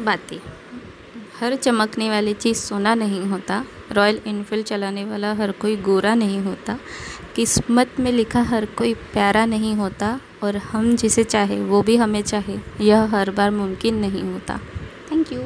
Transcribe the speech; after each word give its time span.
बातें। 0.00 0.38
हर 1.40 1.56
चमकने 1.56 2.10
वाली 2.10 2.34
चीज़ 2.34 2.58
सोना 2.58 2.94
नहीं 2.94 3.26
होता। 3.26 3.64
रॉयल 3.92 4.20
इनफील्ड 4.26 4.66
चलाने 4.66 5.04
वाला 5.04 5.32
हर 5.32 5.52
कोई 5.52 5.76
गोरा 5.76 6.14
नहीं 6.14 6.40
होता। 6.40 6.78
किस्मत 7.36 7.90
में 8.00 8.12
लिखा 8.12 8.42
हर 8.42 8.64
कोई 8.64 8.94
प्यारा 8.94 9.46
नहीं 9.46 9.74
होता 9.74 10.20
और 10.42 10.56
हम 10.56 10.96
जिसे 10.96 11.24
चाहे 11.24 11.60
वो 11.60 11.82
भी 11.82 11.96
हमें 11.96 12.22
चाहे, 12.22 12.58
यह 12.80 13.02
हर 13.02 13.30
बार 13.30 13.50
मुमकिन 13.50 13.94
नहीं 13.94 14.22
होता। 14.22 14.60
Thank 15.12 15.32
you 15.32 15.42